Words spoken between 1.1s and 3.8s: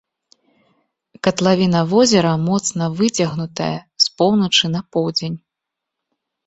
Катлавіна возера моцна выцягнутая